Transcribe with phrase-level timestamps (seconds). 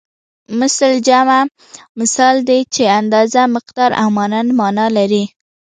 [0.59, 1.39] مثل جمع
[2.01, 5.23] مثال دی چې اندازه مقدار او مانند مانا لري